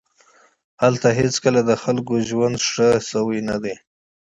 [0.81, 3.75] هلته هېڅکله د خلکو ژوند ښه شوی نه دی